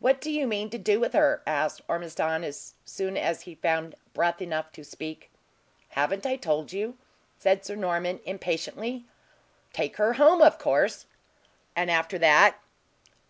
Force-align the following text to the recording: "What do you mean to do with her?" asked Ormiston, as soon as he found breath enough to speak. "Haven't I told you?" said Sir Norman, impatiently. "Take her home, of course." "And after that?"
"What 0.00 0.20
do 0.20 0.30
you 0.30 0.46
mean 0.46 0.68
to 0.68 0.76
do 0.76 1.00
with 1.00 1.14
her?" 1.14 1.42
asked 1.46 1.80
Ormiston, 1.88 2.44
as 2.44 2.74
soon 2.84 3.16
as 3.16 3.40
he 3.48 3.54
found 3.54 3.94
breath 4.12 4.42
enough 4.42 4.70
to 4.72 4.84
speak. 4.84 5.30
"Haven't 5.88 6.26
I 6.26 6.36
told 6.36 6.74
you?" 6.74 6.98
said 7.38 7.64
Sir 7.64 7.74
Norman, 7.74 8.20
impatiently. 8.26 9.06
"Take 9.72 9.96
her 9.96 10.12
home, 10.20 10.42
of 10.42 10.58
course." 10.58 11.06
"And 11.74 11.90
after 11.90 12.18
that?" 12.18 12.56